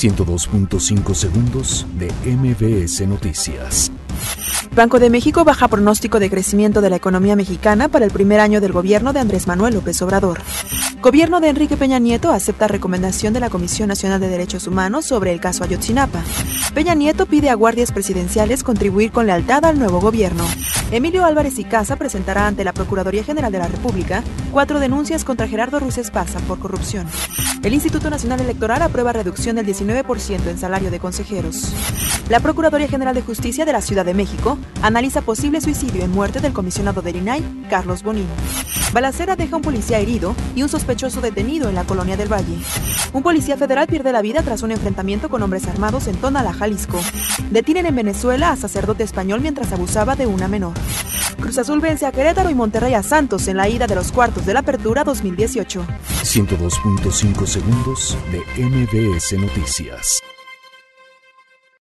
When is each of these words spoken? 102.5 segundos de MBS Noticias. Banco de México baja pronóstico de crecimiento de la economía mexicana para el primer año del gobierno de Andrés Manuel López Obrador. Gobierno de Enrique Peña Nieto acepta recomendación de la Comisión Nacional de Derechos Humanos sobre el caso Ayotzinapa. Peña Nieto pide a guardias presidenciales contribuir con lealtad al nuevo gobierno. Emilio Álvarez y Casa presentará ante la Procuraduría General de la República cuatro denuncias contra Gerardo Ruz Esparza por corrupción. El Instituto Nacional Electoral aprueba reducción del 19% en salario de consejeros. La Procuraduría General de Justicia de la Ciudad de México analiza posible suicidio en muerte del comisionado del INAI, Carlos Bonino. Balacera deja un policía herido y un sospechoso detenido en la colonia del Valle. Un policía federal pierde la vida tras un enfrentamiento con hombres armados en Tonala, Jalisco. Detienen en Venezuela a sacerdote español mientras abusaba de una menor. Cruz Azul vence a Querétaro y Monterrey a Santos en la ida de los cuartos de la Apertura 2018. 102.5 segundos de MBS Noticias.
102.5 0.00 1.14
segundos 1.14 1.86
de 1.98 2.10
MBS 2.24 3.06
Noticias. 3.06 3.92
Banco 4.74 4.98
de 4.98 5.10
México 5.10 5.44
baja 5.44 5.68
pronóstico 5.68 6.18
de 6.18 6.30
crecimiento 6.30 6.80
de 6.80 6.88
la 6.88 6.96
economía 6.96 7.36
mexicana 7.36 7.88
para 7.88 8.06
el 8.06 8.10
primer 8.10 8.40
año 8.40 8.62
del 8.62 8.72
gobierno 8.72 9.12
de 9.12 9.20
Andrés 9.20 9.46
Manuel 9.46 9.74
López 9.74 10.00
Obrador. 10.00 10.40
Gobierno 11.02 11.40
de 11.40 11.48
Enrique 11.48 11.76
Peña 11.76 11.98
Nieto 11.98 12.30
acepta 12.30 12.66
recomendación 12.66 13.34
de 13.34 13.40
la 13.40 13.50
Comisión 13.50 13.88
Nacional 13.88 14.20
de 14.20 14.28
Derechos 14.28 14.66
Humanos 14.66 15.04
sobre 15.04 15.32
el 15.32 15.40
caso 15.40 15.64
Ayotzinapa. 15.64 16.22
Peña 16.72 16.94
Nieto 16.94 17.26
pide 17.26 17.50
a 17.50 17.54
guardias 17.54 17.92
presidenciales 17.92 18.62
contribuir 18.62 19.10
con 19.10 19.26
lealtad 19.26 19.64
al 19.66 19.78
nuevo 19.78 20.00
gobierno. 20.00 20.44
Emilio 20.92 21.24
Álvarez 21.24 21.58
y 21.58 21.64
Casa 21.64 21.96
presentará 21.96 22.46
ante 22.46 22.64
la 22.64 22.72
Procuraduría 22.72 23.24
General 23.24 23.52
de 23.52 23.58
la 23.58 23.68
República 23.68 24.22
cuatro 24.50 24.80
denuncias 24.80 25.24
contra 25.24 25.48
Gerardo 25.48 25.80
Ruz 25.80 25.98
Esparza 25.98 26.40
por 26.40 26.58
corrupción. 26.58 27.06
El 27.62 27.74
Instituto 27.74 28.10
Nacional 28.10 28.40
Electoral 28.40 28.82
aprueba 28.82 29.12
reducción 29.12 29.56
del 29.56 29.66
19% 29.66 30.46
en 30.46 30.58
salario 30.58 30.90
de 30.90 30.98
consejeros. 30.98 31.72
La 32.28 32.40
Procuraduría 32.40 32.88
General 32.88 33.14
de 33.14 33.22
Justicia 33.22 33.64
de 33.64 33.72
la 33.72 33.82
Ciudad 33.82 34.04
de 34.04 34.14
México 34.14 34.58
analiza 34.82 35.20
posible 35.20 35.60
suicidio 35.60 36.04
en 36.04 36.10
muerte 36.10 36.40
del 36.40 36.52
comisionado 36.52 37.02
del 37.02 37.16
INAI, 37.16 37.66
Carlos 37.68 38.02
Bonino. 38.02 38.28
Balacera 38.92 39.36
deja 39.36 39.56
un 39.56 39.62
policía 39.62 39.98
herido 39.98 40.34
y 40.56 40.62
un 40.62 40.68
sospechoso 40.68 41.20
detenido 41.20 41.68
en 41.68 41.76
la 41.76 41.84
colonia 41.84 42.16
del 42.16 42.32
Valle. 42.32 42.58
Un 43.12 43.22
policía 43.22 43.56
federal 43.56 43.86
pierde 43.86 44.12
la 44.12 44.22
vida 44.22 44.42
tras 44.42 44.62
un 44.62 44.72
enfrentamiento 44.72 45.28
con 45.28 45.42
hombres 45.42 45.66
armados 45.68 46.08
en 46.08 46.16
Tonala, 46.16 46.52
Jalisco. 46.52 47.00
Detienen 47.50 47.86
en 47.86 47.94
Venezuela 47.94 48.50
a 48.50 48.56
sacerdote 48.56 49.04
español 49.04 49.40
mientras 49.40 49.72
abusaba 49.72 50.16
de 50.16 50.26
una 50.26 50.48
menor. 50.48 50.74
Cruz 51.40 51.58
Azul 51.58 51.80
vence 51.80 52.06
a 52.06 52.12
Querétaro 52.12 52.50
y 52.50 52.54
Monterrey 52.54 52.94
a 52.94 53.02
Santos 53.02 53.48
en 53.48 53.56
la 53.56 53.68
ida 53.68 53.86
de 53.86 53.94
los 53.94 54.12
cuartos 54.12 54.46
de 54.46 54.54
la 54.54 54.60
Apertura 54.60 55.04
2018. 55.04 55.84
102.5 56.22 57.46
segundos 57.46 58.16
de 58.30 58.40
MBS 58.62 59.32
Noticias. 59.38 60.20